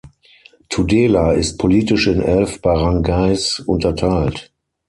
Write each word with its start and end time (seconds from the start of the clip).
Tudela 0.67 1.33
ist 1.33 1.57
politisch 1.59 2.07
in 2.07 2.21
elf 2.23 2.59
Baranggays 2.59 3.59
unterteilt. 3.59 4.51